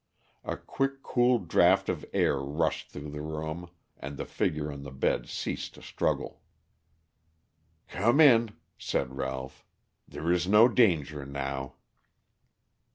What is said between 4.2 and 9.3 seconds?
figure on the bed ceased to struggle. "Come in," said